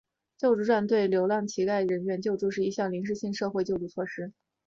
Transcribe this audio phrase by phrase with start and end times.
[0.39, 4.33] 救助站对流浪乞讨人员的救助是一项临时性社会救助措施。